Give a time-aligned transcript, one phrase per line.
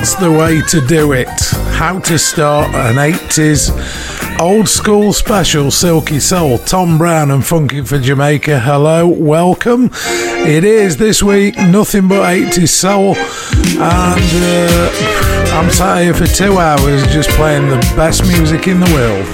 [0.00, 1.28] That's the way to do it.
[1.76, 3.68] How to start an 80s
[4.40, 8.60] old school special, Silky Soul, Tom Browne and Funkin' for Jamaica.
[8.60, 9.90] Hello, welcome.
[9.92, 13.14] It is this week, nothing but 80s soul.
[13.14, 14.90] And uh,
[15.52, 19.26] I'm sat here for two hours just playing the best music in the world.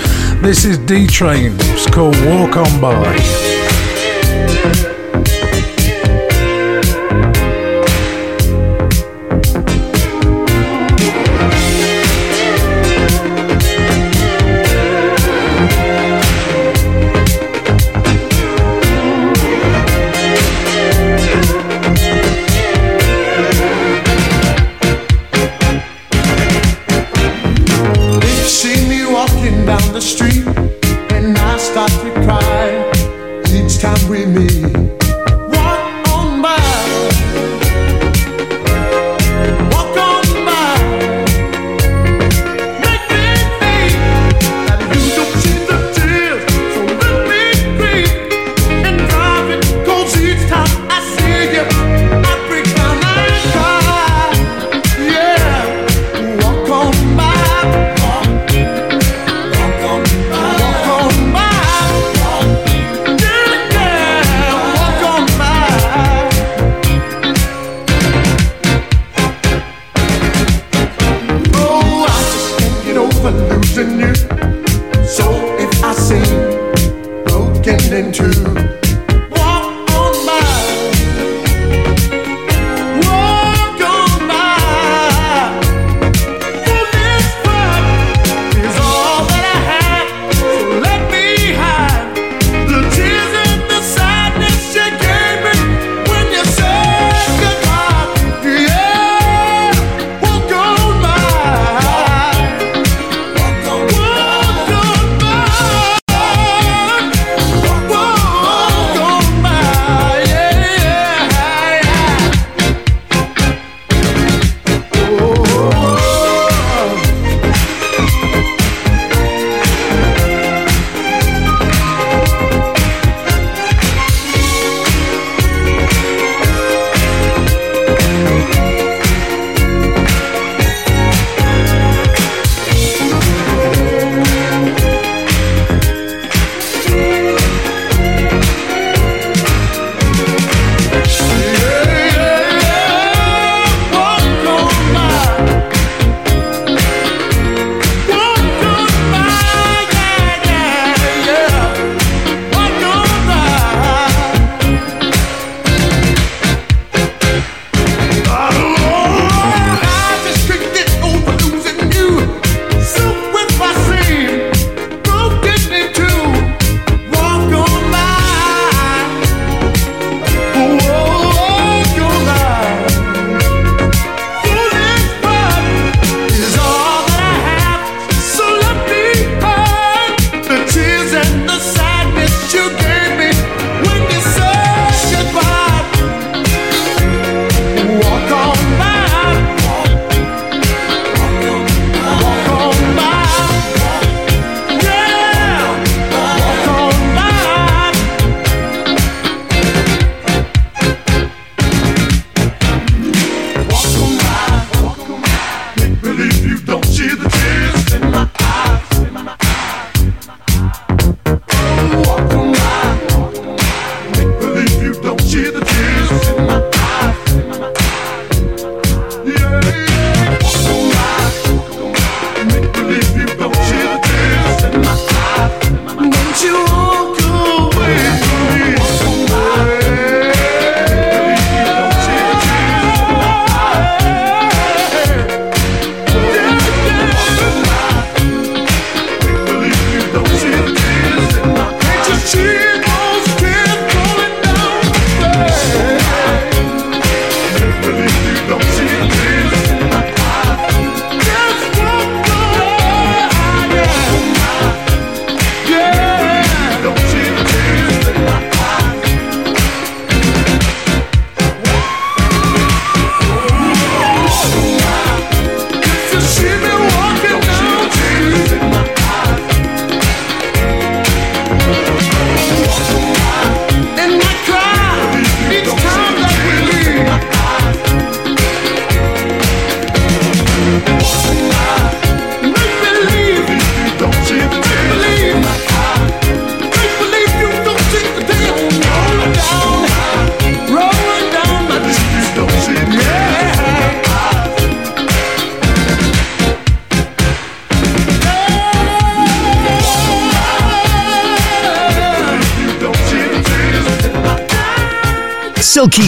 [0.43, 3.56] This is D Train, it's called Walk On By.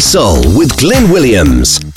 [0.08, 1.88] Soul with Glyn Williams.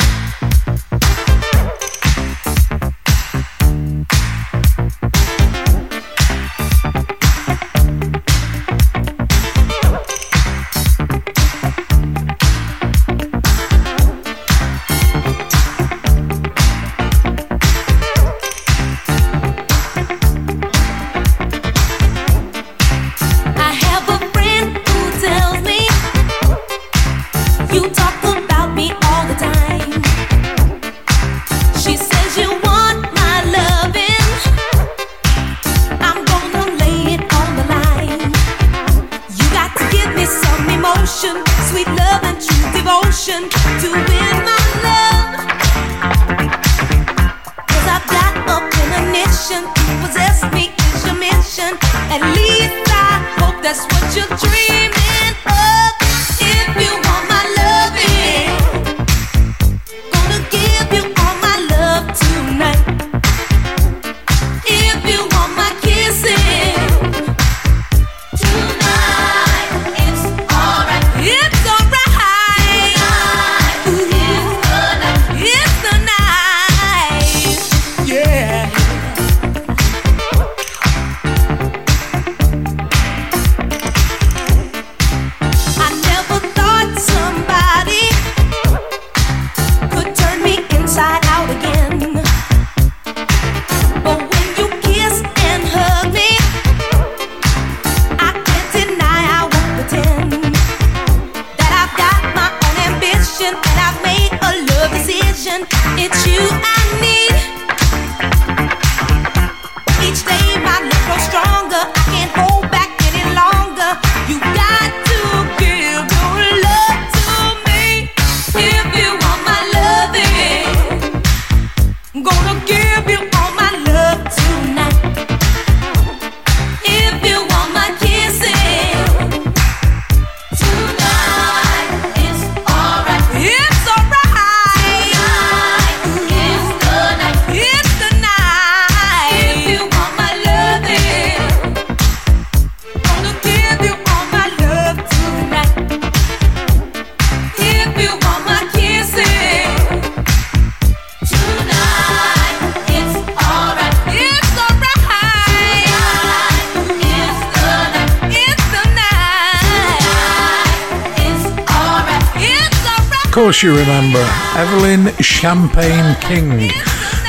[163.64, 164.24] you remember
[164.56, 166.72] Evelyn Champagne King.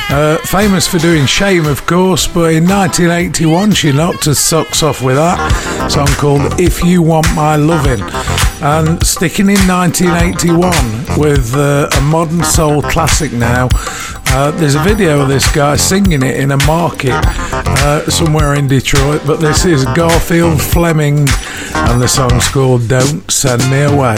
[0.09, 5.03] Uh, famous for doing Shame, of course, but in 1981 she knocked her socks off
[5.03, 8.01] with that song called If You Want My Loving."
[8.63, 13.69] And sticking in 1981 with uh, a modern soul classic now,
[14.29, 17.13] uh, there's a video of this guy singing it in a market
[17.53, 21.27] uh, somewhere in Detroit, but this is Garfield Fleming,
[21.75, 24.17] and the song's called Don't Send Me Away.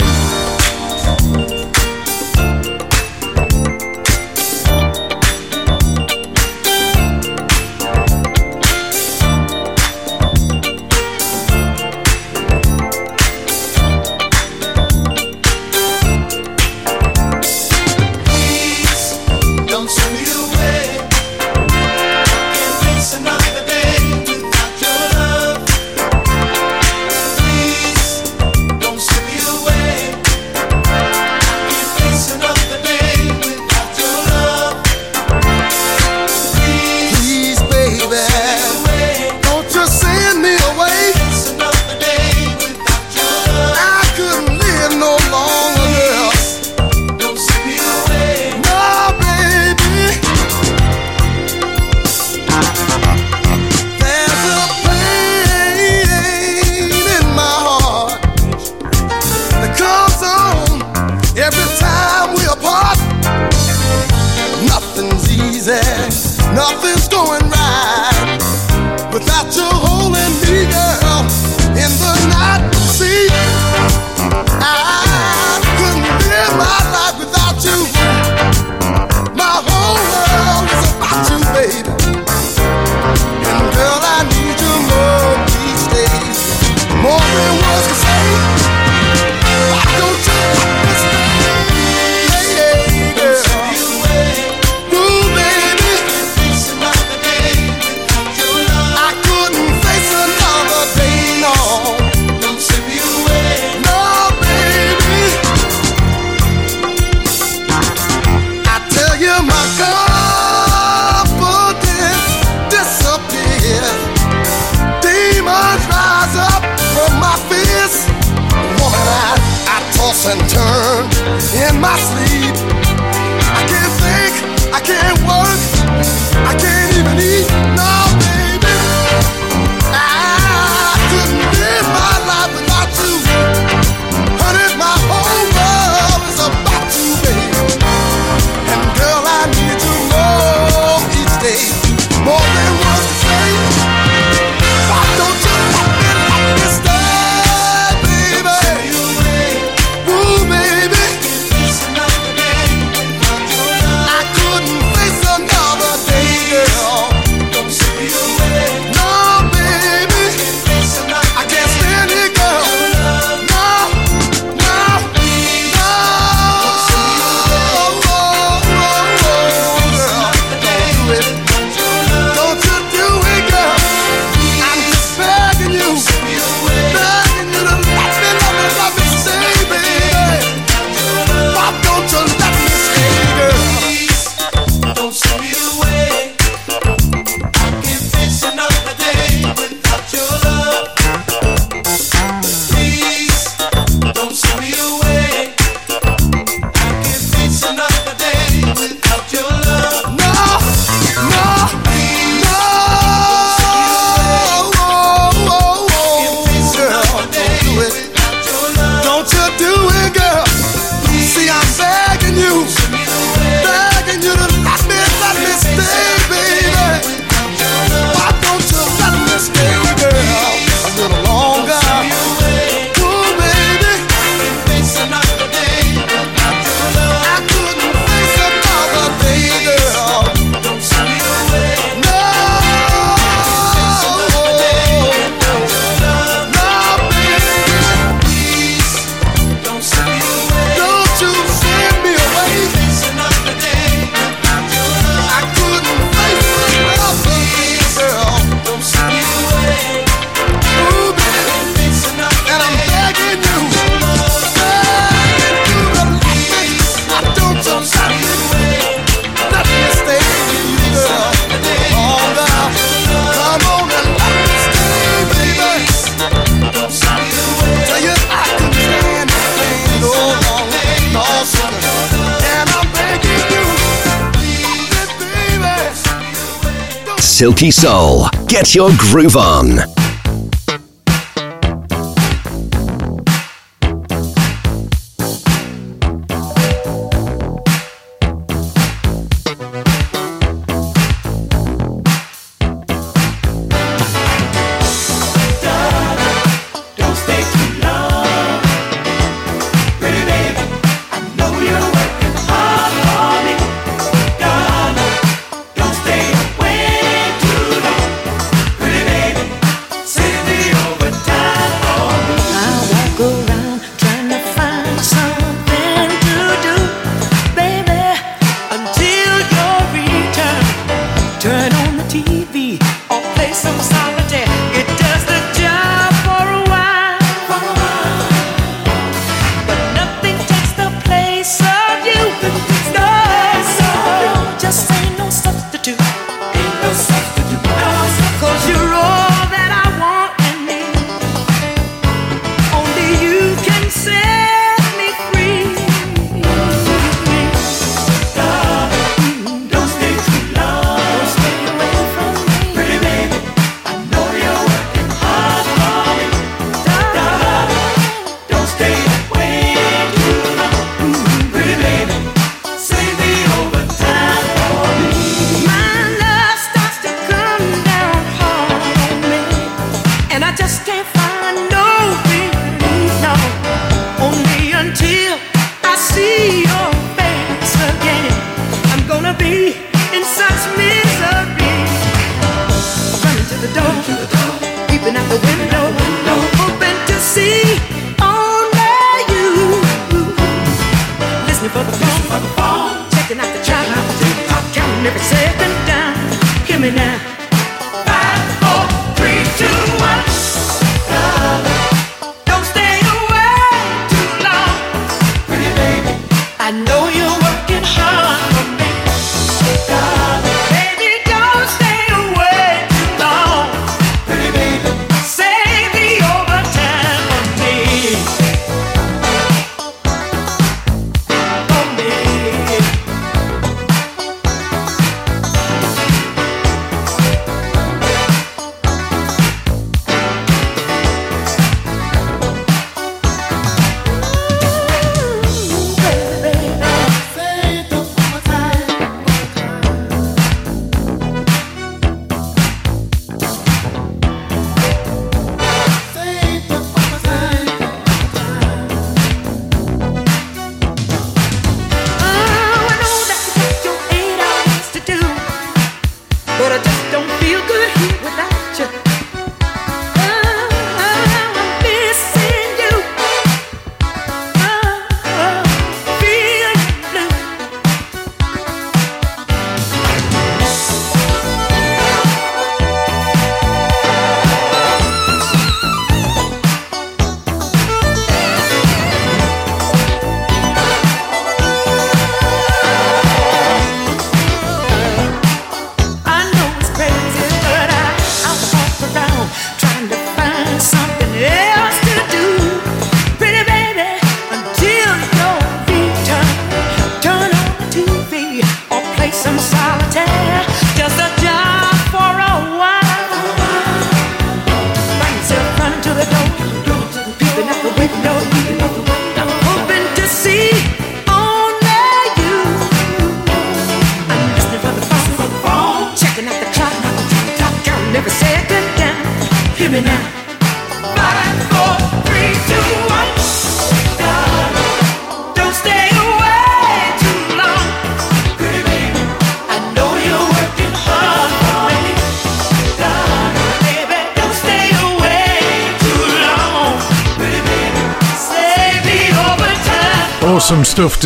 [277.65, 278.27] Funky Soul.
[278.45, 279.94] Get your groove on.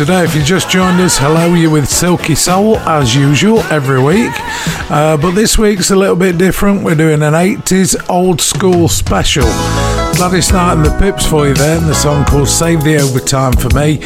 [0.06, 0.24] today.
[0.24, 4.32] If you just joined us, hello you with Silky Soul as usual every week.
[4.90, 6.82] Uh, but this week's a little bit different.
[6.82, 9.44] We're doing an 80s old school special.
[10.16, 11.86] Gladys Knight and the Pips for you then.
[11.86, 13.98] the song called Save the Overtime for Me.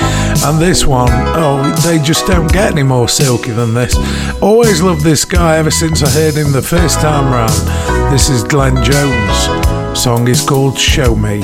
[0.44, 3.94] And this one, oh, they just don't get any more silky than this.
[4.42, 8.12] Always loved this guy ever since I heard him the first time round.
[8.12, 9.96] This is Glenn Jones.
[9.96, 11.40] Song is called Show Me.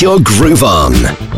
[0.00, 1.29] Your groove on.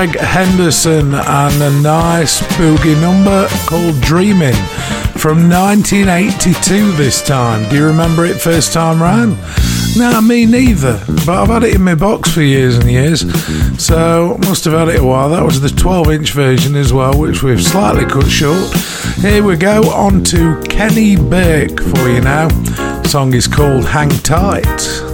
[0.00, 4.54] Greg Henderson and a nice boogie number called Dreaming
[5.18, 7.68] from 1982 this time.
[7.68, 9.36] Do you remember it first time round?
[9.98, 13.20] No, me neither, but I've had it in my box for years and years,
[13.78, 15.28] so must have had it a while.
[15.28, 18.74] That was the 12 inch version as well, which we've slightly cut short.
[19.18, 22.48] Here we go, on to Kenny Burke for you now.
[22.48, 25.09] The song is called Hang Tight.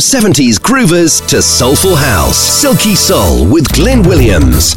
[0.00, 4.74] 70s groovers to soulful house, Silky Soul with Glyn Williams.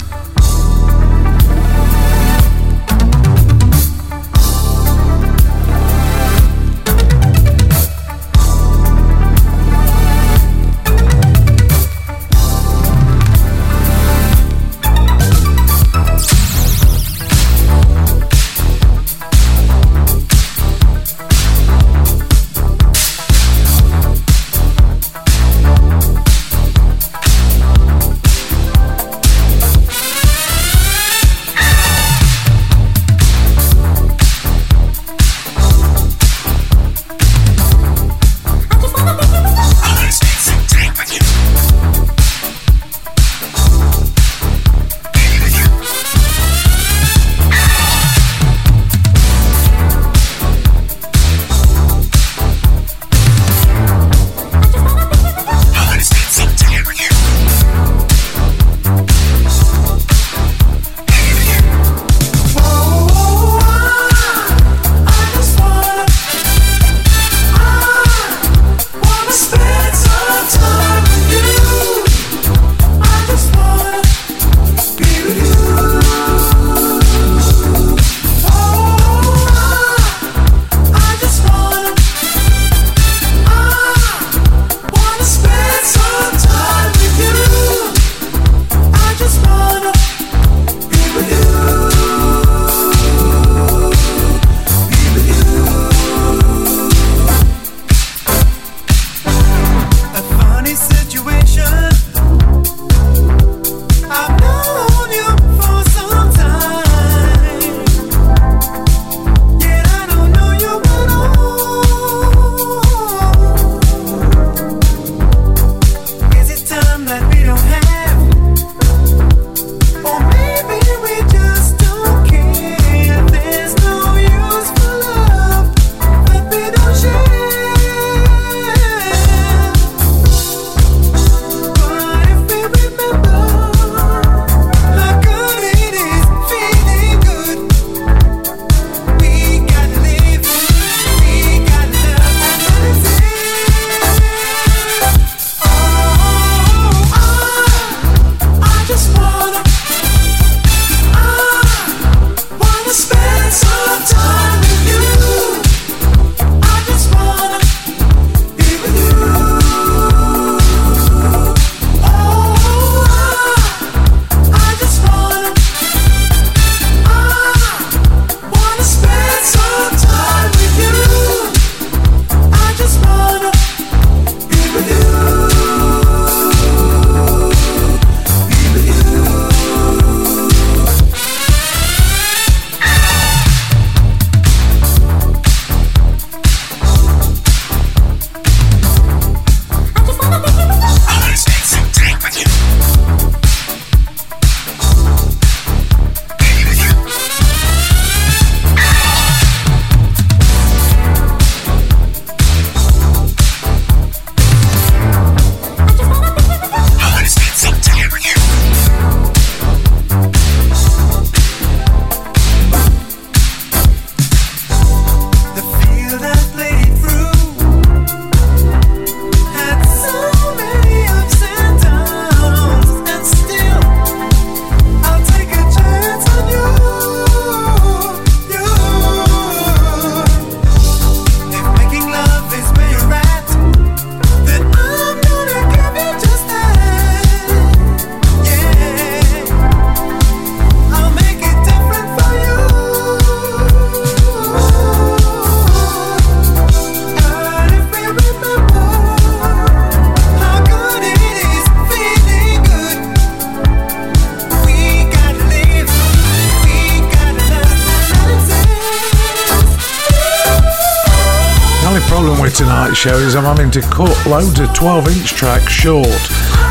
[263.73, 266.05] To cut loads of 12 inch tracks short.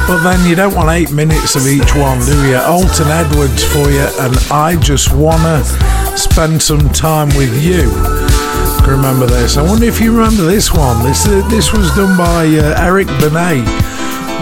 [0.06, 2.56] But then you don't want eight minutes of each one, do you?
[2.56, 5.64] Alton Edwards for you, and I just wanna
[6.16, 7.90] spend some time with you.
[8.88, 9.56] Remember this?
[9.56, 11.04] I wonder if you remember this one.
[11.04, 13.64] This uh, this was done by uh, Eric Benet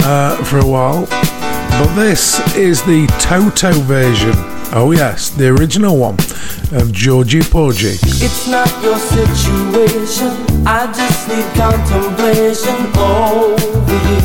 [0.05, 4.35] uh, for a while, but this is the Toto version.
[4.75, 6.19] Oh yes, the original one
[6.73, 7.97] of Georgie Porgy.
[8.03, 10.50] It's not your situation.
[10.73, 14.21] I just need contemplation over you.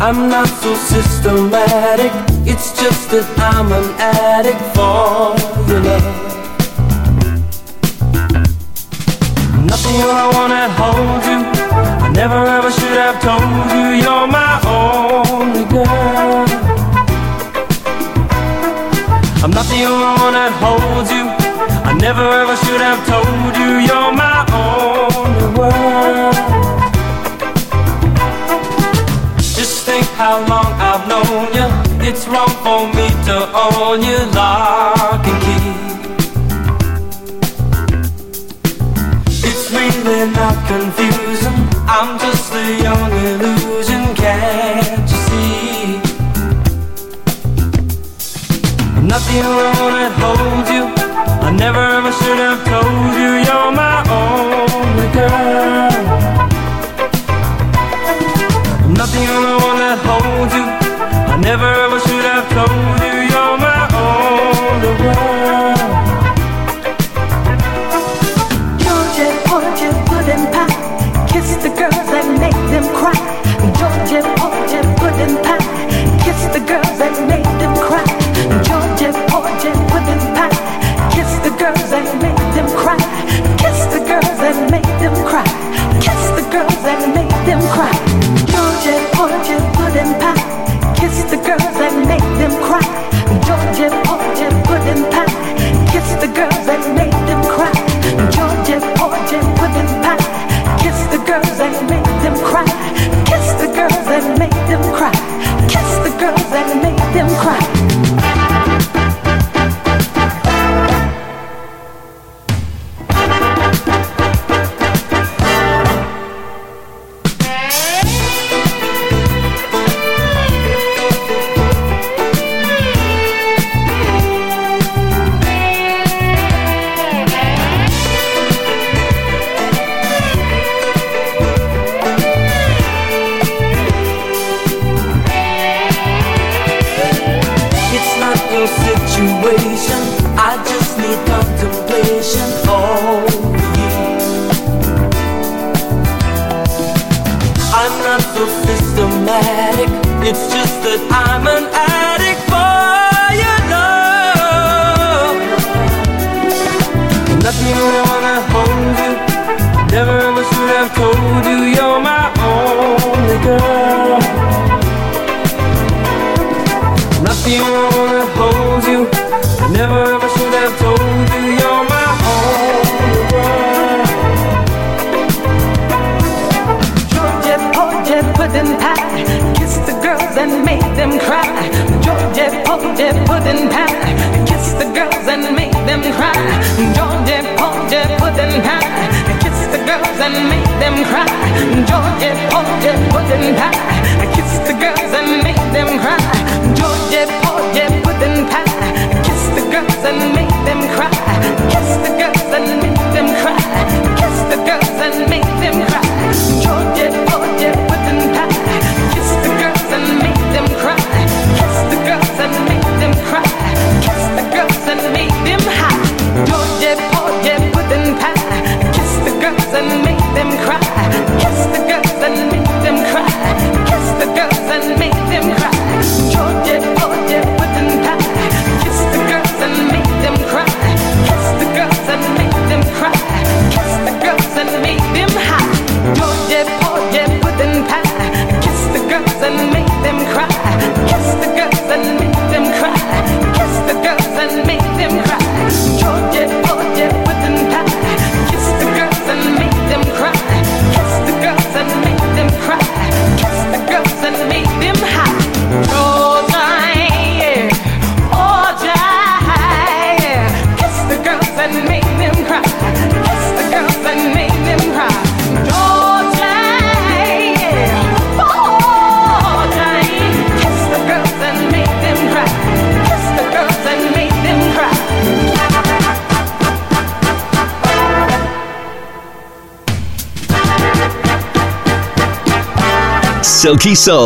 [0.00, 2.10] I'm not so systematic.
[2.48, 5.36] It's just that I'm an addict for
[5.68, 6.08] your love.
[9.68, 11.40] Nothing I wanna hold you.
[12.02, 13.44] I never ever should have told
[13.76, 16.48] you you're my only girl.
[19.44, 21.43] I'm not the only one that holds you.
[21.88, 26.34] I never ever should have told you you're my only world.
[29.38, 31.68] Just think how long I've known you.
[32.06, 35.70] It's wrong for me to own you lock and key.
[39.48, 41.58] It's really not confusing.
[41.86, 46.00] I'm just a young illusion, can't you see?
[48.96, 51.03] I'm not the only one that holds you.
[51.56, 55.43] Never ever should have told you you're my only girl.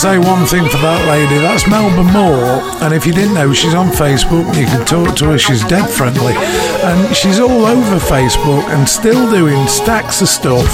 [0.00, 1.36] Say one thing for that lady.
[1.42, 4.46] That's Melba Moore, and if you didn't know, she's on Facebook.
[4.56, 5.38] You can talk to her.
[5.38, 10.64] She's dead friendly, and she's all over Facebook and still doing stacks of stuff.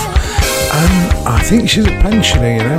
[0.72, 2.78] And I think she's a pensioner, you know.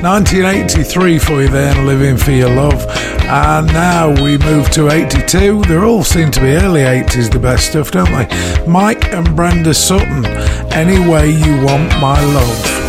[0.00, 2.86] 1983 for you there, and living for your love.
[3.22, 5.62] And now we move to 82.
[5.62, 8.64] They all seem to be early 80s, the best stuff, don't they?
[8.68, 10.24] Mike and Brenda Sutton.
[10.72, 12.83] Any way you want my love.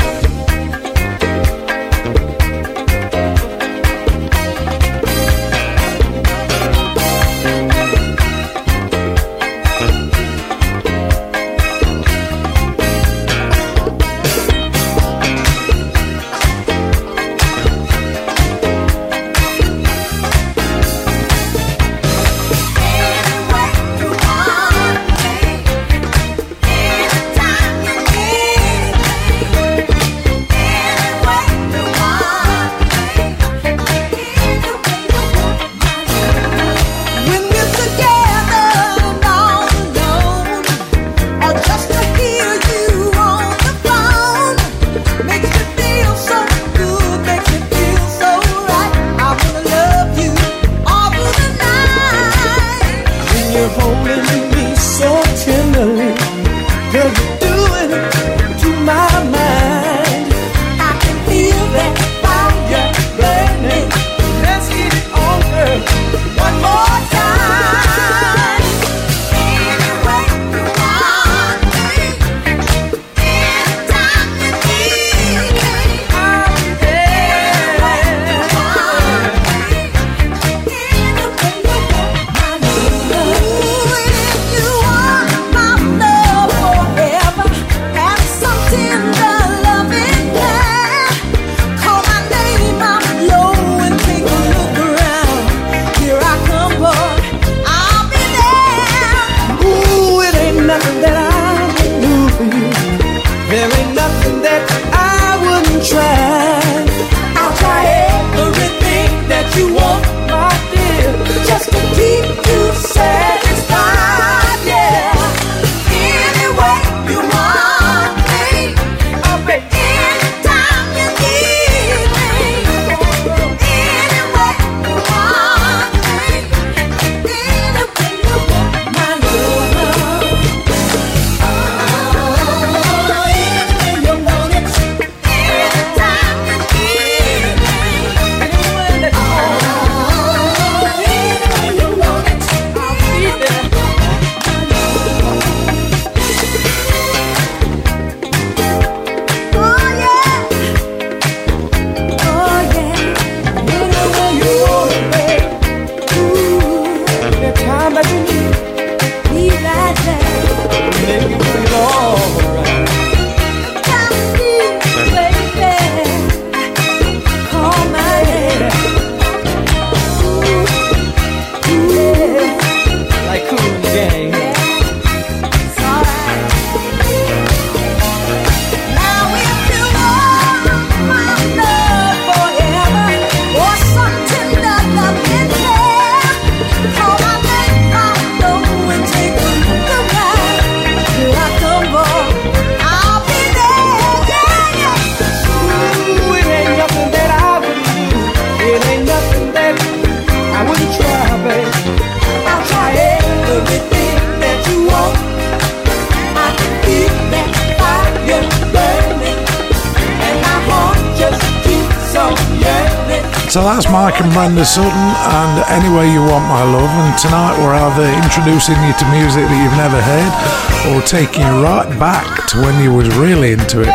[214.18, 216.90] And Sutton and Anyway You Want My Love.
[216.90, 221.62] And tonight we're either introducing you to music that you've never heard or taking you
[221.62, 223.90] right back to when you was really into it.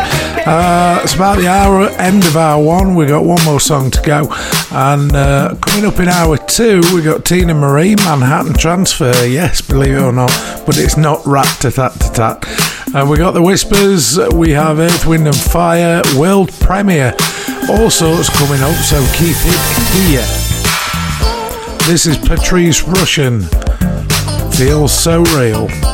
[0.47, 2.95] Uh, it's about the hour end of hour one.
[2.95, 4.29] We got one more song to go.
[4.73, 9.14] And uh, coming up in hour two, we got Teena Marie, Manhattan Transfer.
[9.27, 10.33] Yes, believe it or not,
[10.66, 12.45] but it's not rat tat tat tat.
[12.95, 17.14] Uh, we got the Whispers, we have Earth, Wind and Fire, world premiere,
[17.69, 19.61] all sorts coming up, so keep it
[20.07, 20.27] here.
[21.87, 23.43] This is Patrice Rushen,
[24.55, 25.89] Feels So Real.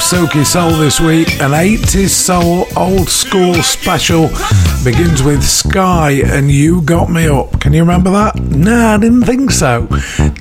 [0.00, 4.28] Silky Soul this week, an 80s soul old school special
[4.84, 7.60] begins with Skyy and You Got Me Up.
[7.60, 8.36] Can you remember that?
[8.36, 9.86] No, I didn't think so.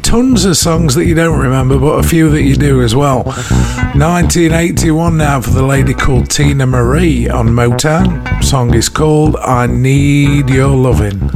[0.03, 3.23] Tons of songs that you don't remember, but a few that you do as well.
[3.23, 8.43] 1981 now for the lady called Teena Marie on Motown.
[8.43, 11.26] Song is called I Need Your Loving.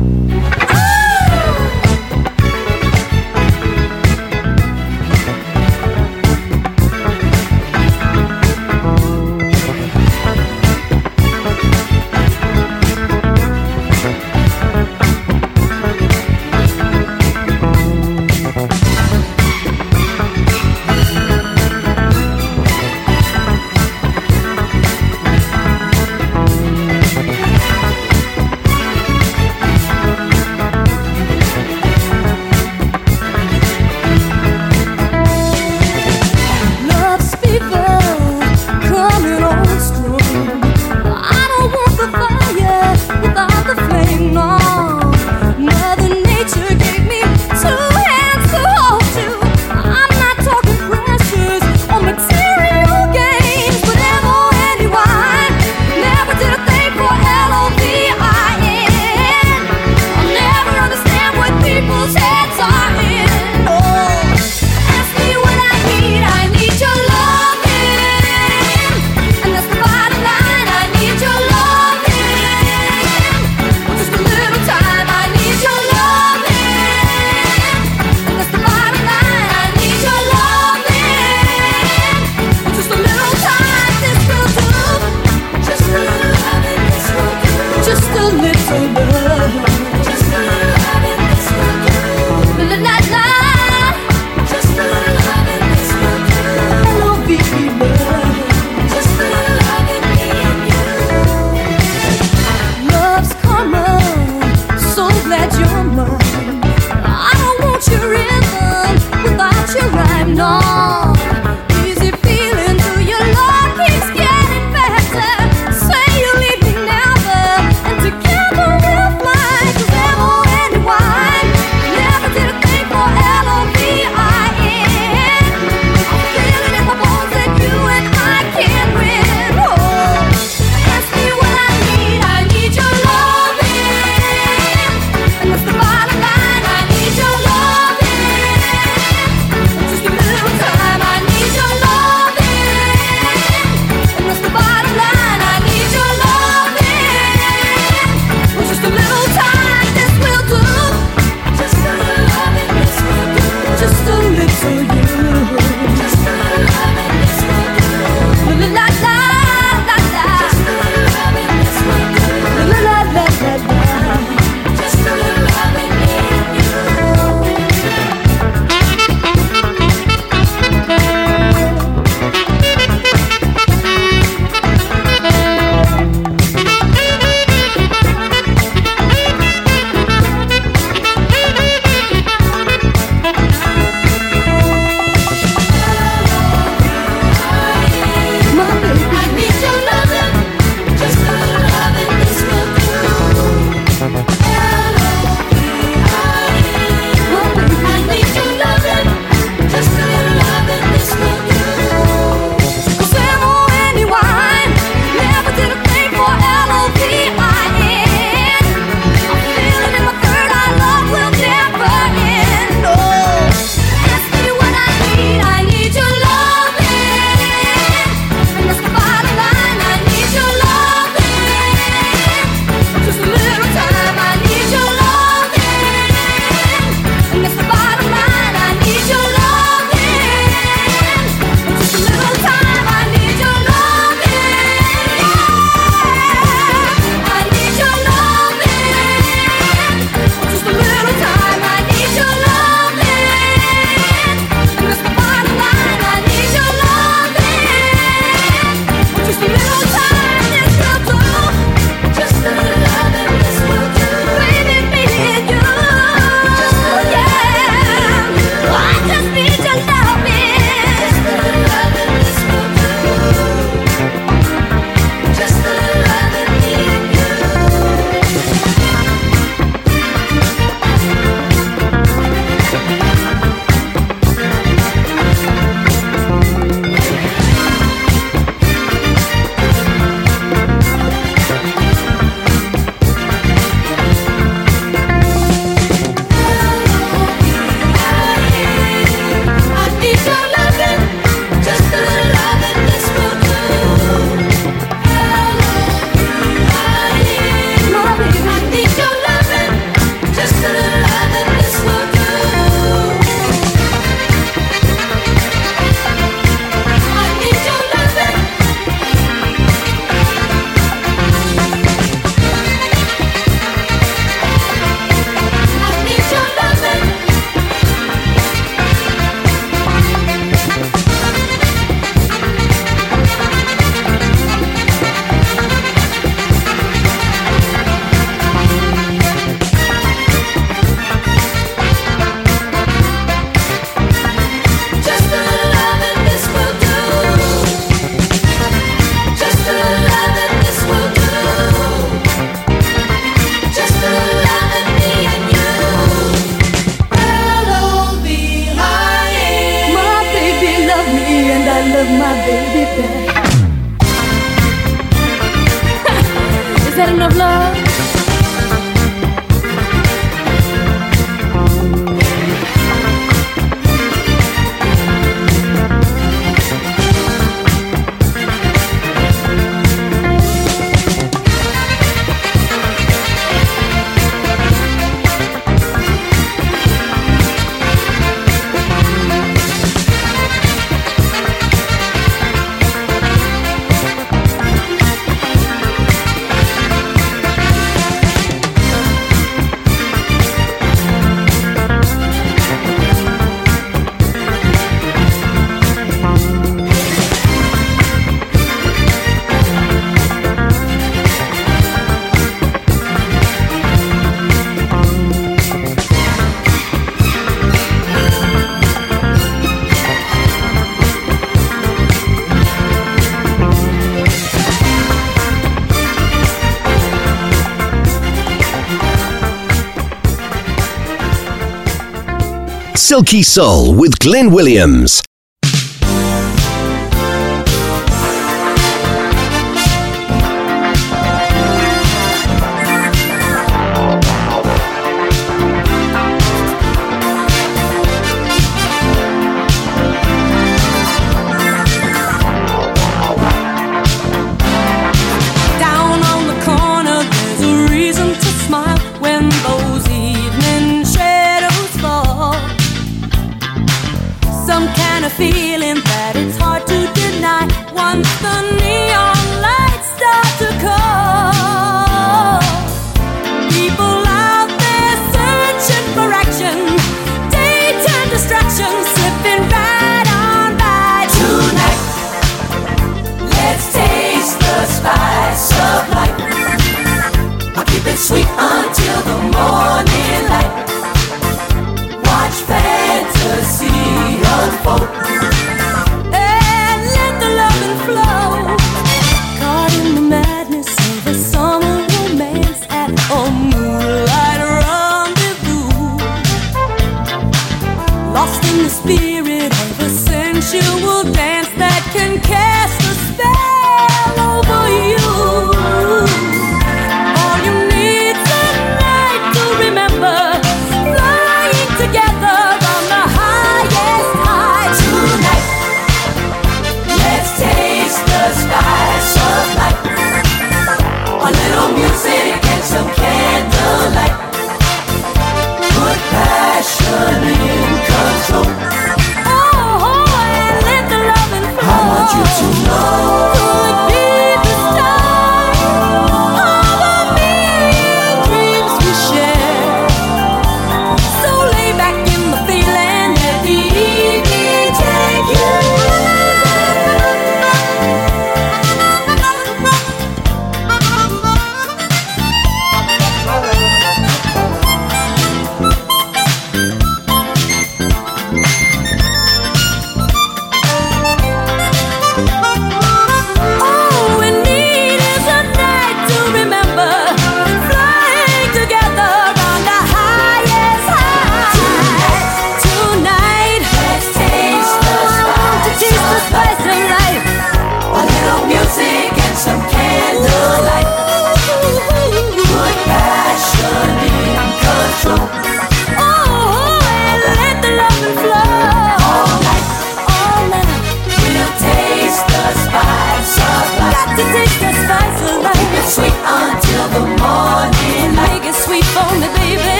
[423.12, 425.22] Silky Soul with Glyn Williams.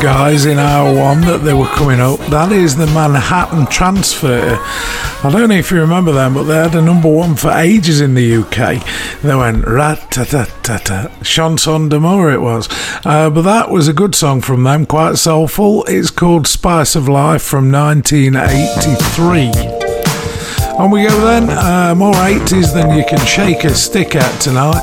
[0.00, 2.18] guys in hour one that they were coming up.
[2.30, 4.56] That is the Manhattan Transfer.
[4.58, 8.00] I don't know if you remember them, but they had a number one for ages
[8.00, 8.82] in the UK.
[9.22, 11.12] They went rat ta ta ta ta.
[11.22, 12.68] Chanson d'amour it was.
[13.04, 15.84] Uh, but that was a good song from them, quite soulful.
[15.84, 19.69] It's called Spice of Life from 1983.
[20.80, 21.50] On we go then.
[21.50, 24.80] Uh, more 80s than you can shake a stick at tonight.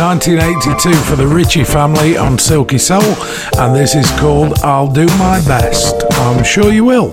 [0.00, 3.02] 1982 for the Ritchie family on Silky Soul,
[3.58, 6.02] and this is called I'll Do My Best.
[6.12, 7.12] I'm sure you will.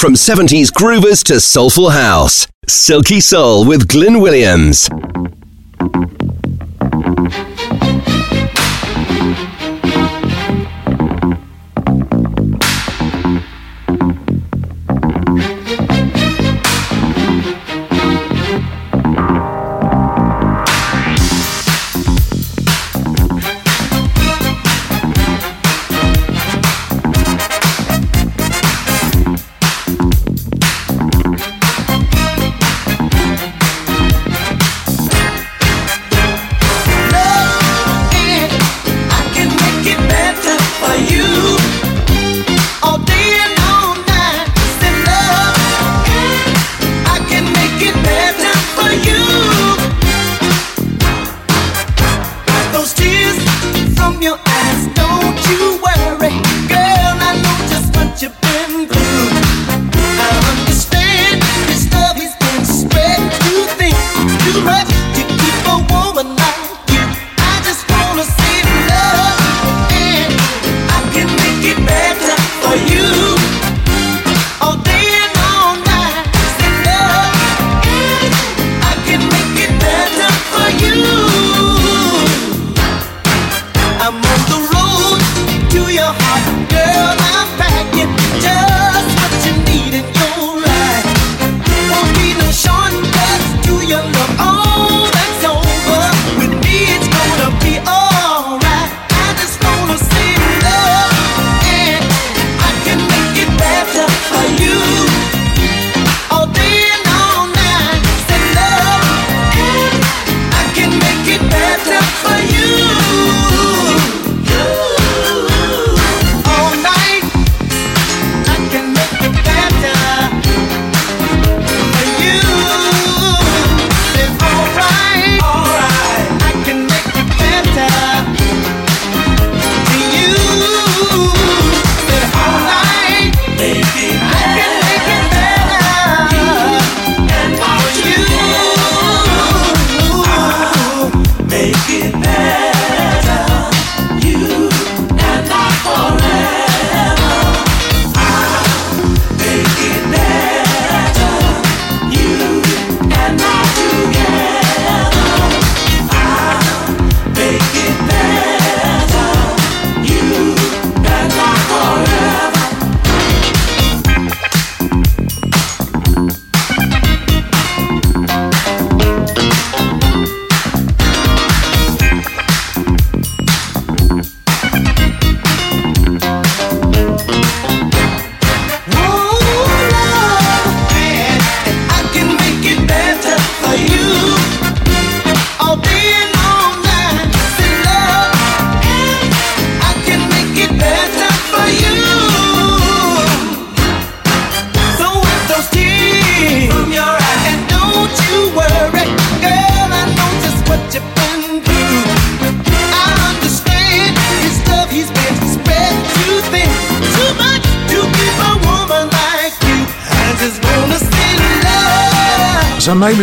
[0.00, 4.88] From 70s groovers to soulful house, Silky Soul with Glyn Williams.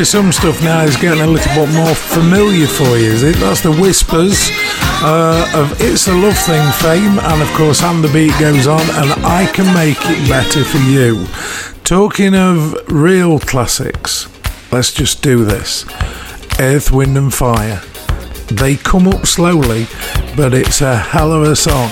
[0.08, 3.36] some stuff now is getting a little bit more familiar for you, is it?
[3.36, 4.52] That's the Whispers
[5.04, 8.80] uh, of It's a Love Thing fame, and of course, And the Beat Goes On,
[8.80, 11.28] and I Can Make It Better for You.
[11.84, 14.30] Talking of real classics,
[14.72, 15.86] let's just do this
[16.58, 17.82] Earth, Wind, and Fire.
[18.48, 19.88] They come up slowly,
[20.38, 21.92] but it's a hell of a song.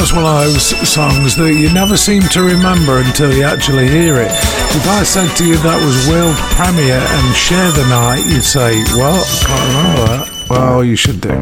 [0.00, 4.16] That's one of those songs that you never seem to remember until you actually hear
[4.16, 4.30] it.
[4.32, 8.82] If I said to you that was world premiere and share the night, you'd say,
[8.96, 10.46] well, I can't remember that.
[10.48, 11.36] Well, you should do.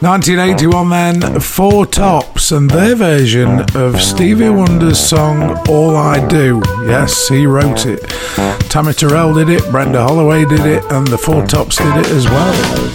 [0.00, 6.62] 1981 then, Four Tops and their version of Stevie Wonder's song All I Do.
[6.86, 8.00] Yes, he wrote it.
[8.70, 12.24] Tammi Terrell did it, Brenda Holloway did it, and the Four Tops did it as
[12.24, 12.87] well.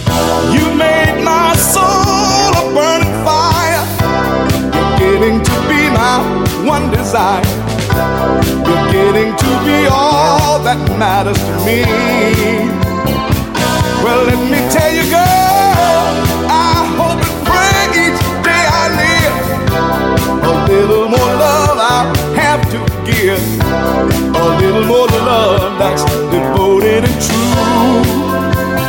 [7.14, 7.44] One.
[8.66, 11.86] You're getting to be all that matters to me.
[14.02, 16.10] Well, let me tell you, girl,
[16.50, 19.36] I hope and pray each day I live.
[20.42, 22.10] A little more love I
[22.42, 23.38] have to give.
[24.34, 26.02] A little more love that's
[26.34, 28.02] devoted and true.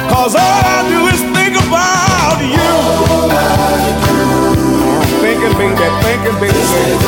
[0.09, 2.73] Cause all I do is think about you.
[5.21, 7.04] Thinking, baby, thinking, baby.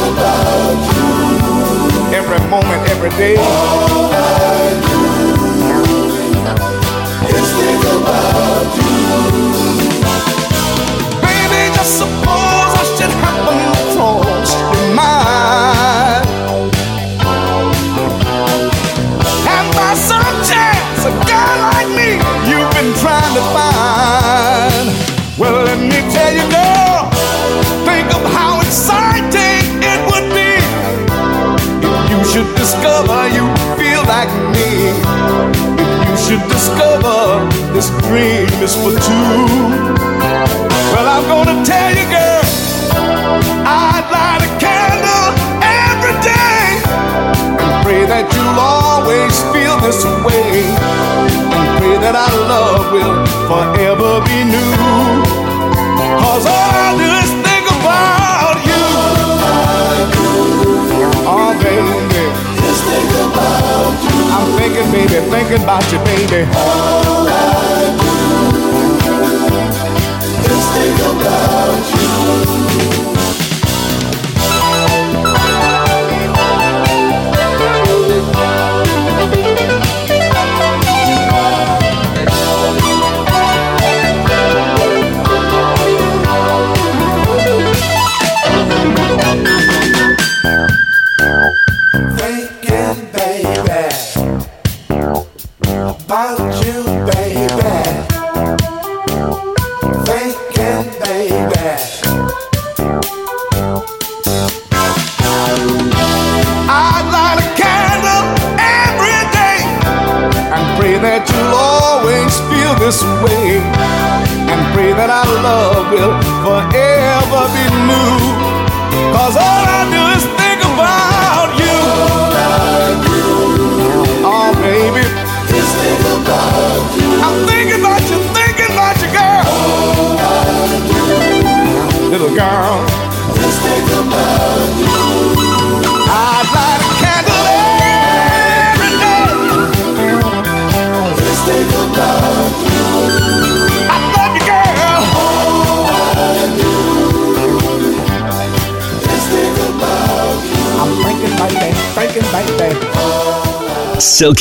[2.37, 5.16] Every moment, every day.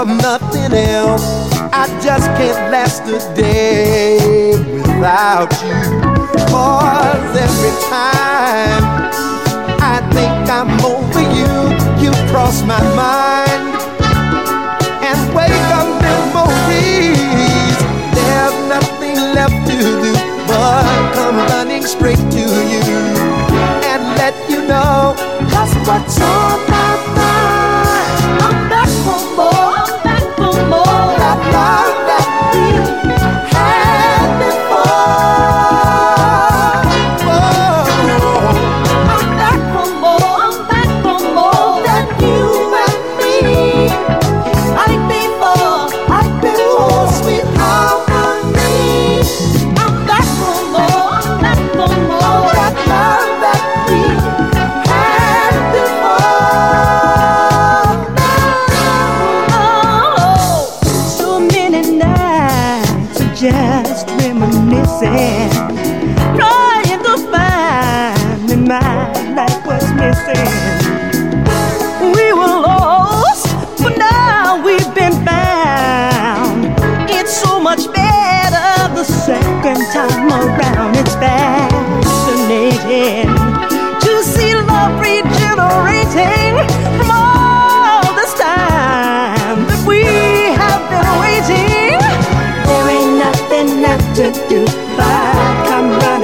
[0.00, 1.52] Of nothing else.
[1.72, 5.80] I just can't last a day without you.
[6.48, 8.82] Cause every time
[9.92, 11.52] I think I'm over you,
[12.02, 13.62] you cross my mind
[15.04, 17.76] and wake up memories.
[18.16, 20.12] There's nothing left to do
[20.48, 22.88] but come running straight to you
[23.90, 25.14] and let you know
[25.50, 27.59] just what's on my mind.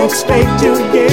[0.08, 1.05] Straight to you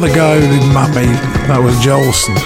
[0.00, 1.08] not the guy who did Mammy.
[1.48, 2.36] That was Jolson.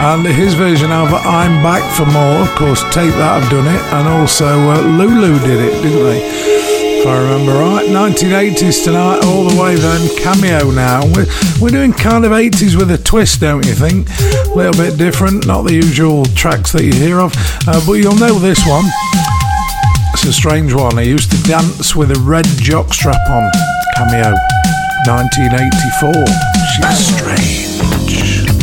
[0.00, 3.82] And his version of I'm Back for More, of course, Take That I've Done It.
[3.92, 6.20] And also uh, Lulu did it, didn't they?
[6.24, 7.84] If I remember right.
[7.84, 10.00] 1980s tonight, all the way then.
[10.16, 11.04] Cameo now.
[11.12, 11.28] We're,
[11.60, 14.08] we're doing kind of 80s with a twist, don't you think?
[14.08, 17.34] A little bit different, not the usual tracks that you hear of.
[17.68, 18.84] Uh, but you'll know this one.
[20.16, 20.96] It's a strange one.
[20.96, 23.50] He used to dance with a red jockstrap on.
[23.96, 24.34] Cameo,
[25.06, 26.24] 1984.
[26.72, 28.53] She's strange.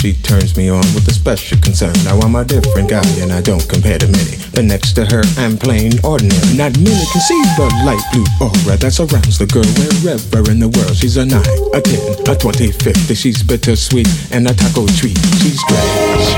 [0.00, 1.92] She turns me on with a special concern.
[2.04, 4.38] Now I'm a different guy and I don't compare to many.
[4.54, 6.56] But next to her, I'm plain ordinary.
[6.56, 10.68] Not many can see the light blue aura that surrounds the girl wherever in the
[10.72, 10.96] world.
[10.96, 11.36] She's a 9,
[11.74, 13.14] a 10, a twenty, fifty.
[13.14, 15.20] She's bittersweet and a taco treat.
[15.36, 16.28] She's strange.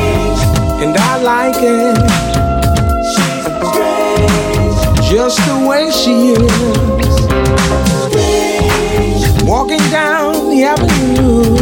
[0.82, 1.96] And I like it.
[3.14, 3.32] She's.
[5.08, 6.50] Just the way she is.
[9.46, 11.61] Walking down the avenue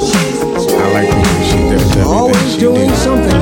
[0.93, 2.97] Like the way she does everything Always doing did.
[2.97, 3.41] something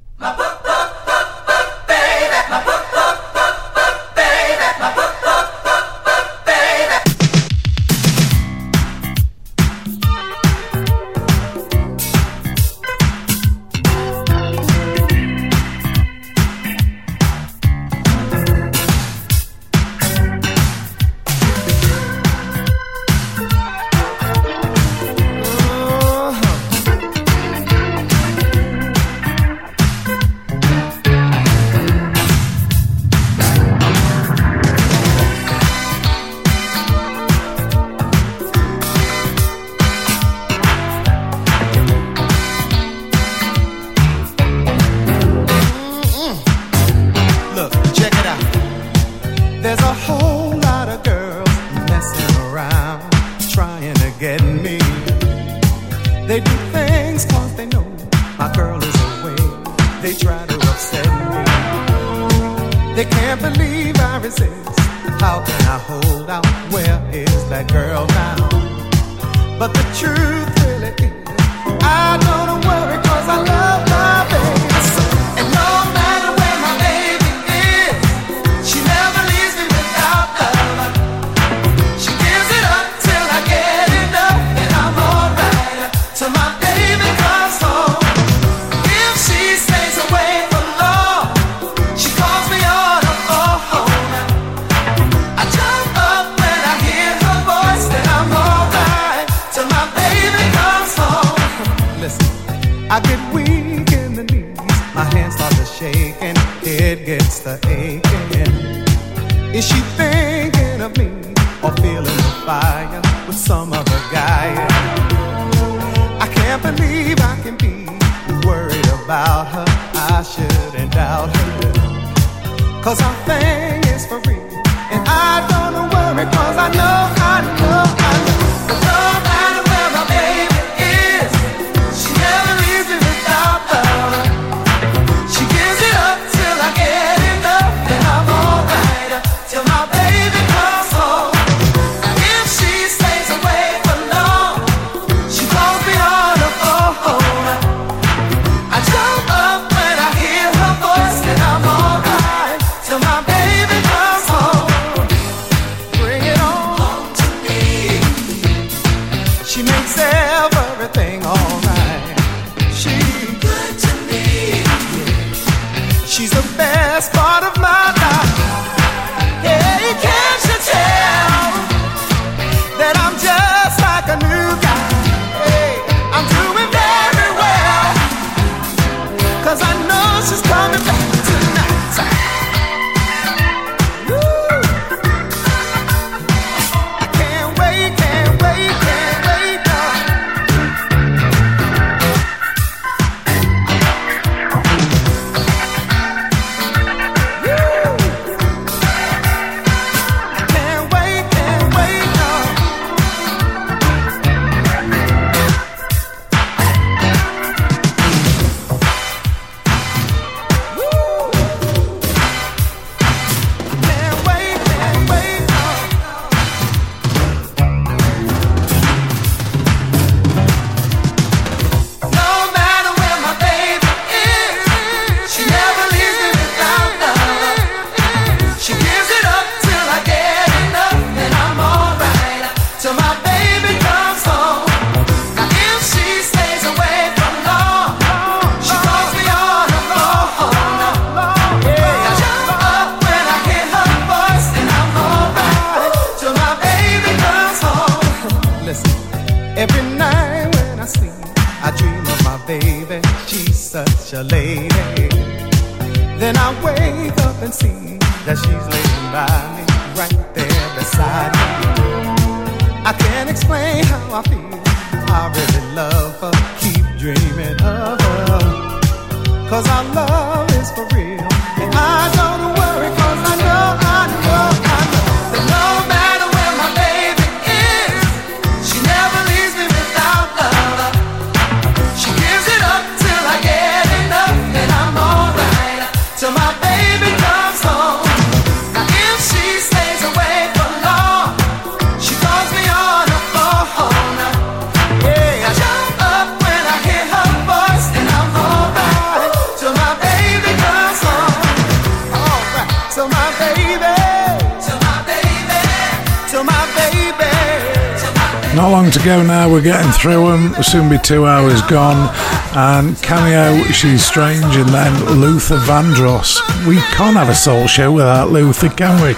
[309.61, 310.51] we're getting through them.
[310.53, 312.09] We'll soon be two hours gone.
[312.55, 316.39] And Cameo, She's Strange, and then Luther Vandross.
[316.67, 319.13] We can't have a soul show without Luther, can we?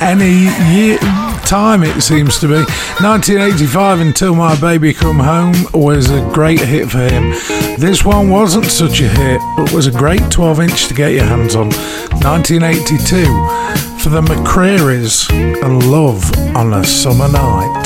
[0.00, 0.98] Any year,
[1.46, 2.62] time, it seems to be.
[3.02, 7.30] 1985, Until My Baby Come Home, was a great hit for him.
[7.78, 11.24] This one wasn't such a hit, but was a great 12 inch to get your
[11.24, 11.70] hands on.
[12.22, 13.24] 1982,
[13.98, 17.77] for the McCrary's and Love on a Summer Night.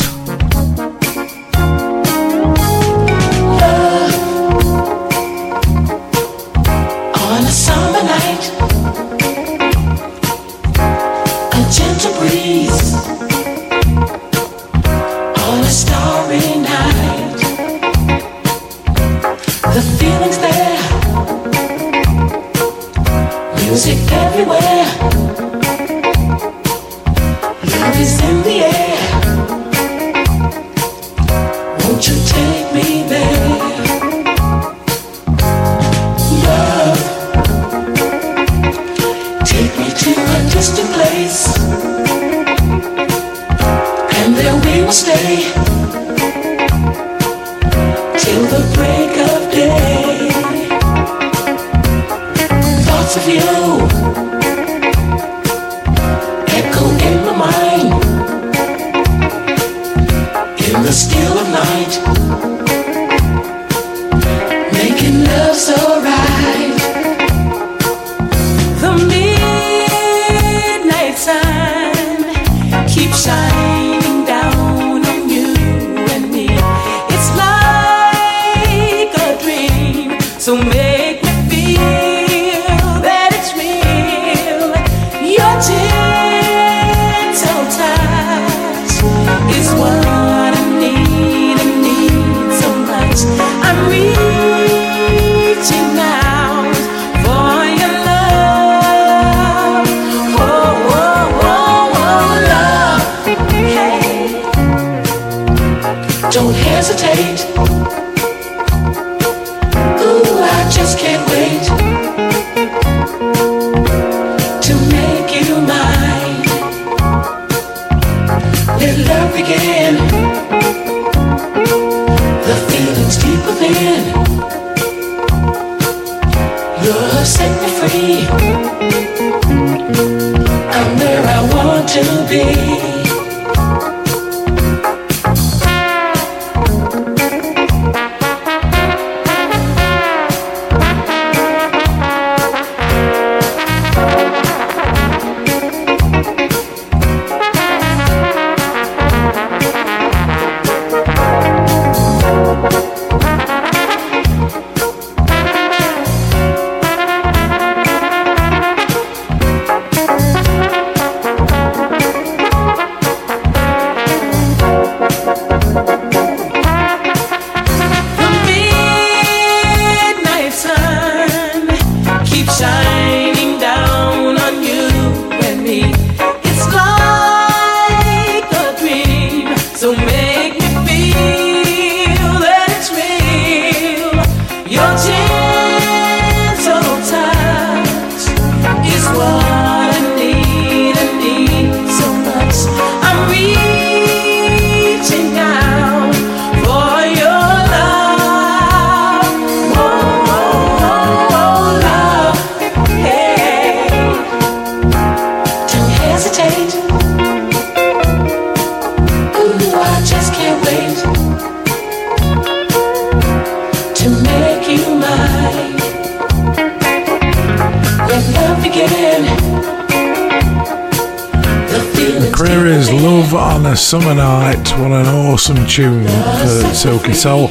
[225.72, 227.48] Tune for Silky Soul.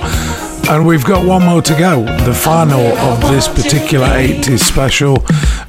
[0.70, 5.14] And we've got one more to go, the final of this particular 80s special.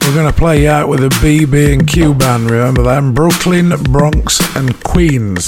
[0.03, 3.15] We're going to play out with a BB and Q band, remember them?
[3.15, 5.47] Brooklyn, Bronx, and Queens.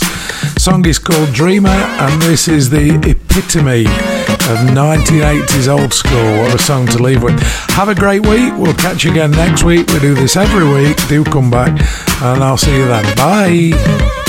[0.56, 6.38] Song is called Dreamer, and this is the epitome of 1980s old school.
[6.38, 7.38] What a song to leave with.
[7.72, 8.54] Have a great week.
[8.56, 9.86] We'll catch you again next week.
[9.88, 10.96] We do this every week.
[11.08, 11.78] Do come back,
[12.22, 13.04] and I'll see you then.
[13.16, 14.23] Bye.